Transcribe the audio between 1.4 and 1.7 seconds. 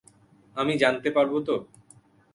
তো?